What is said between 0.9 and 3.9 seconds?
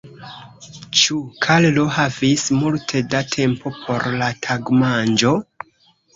Ĉu Karlo havis multe da tempo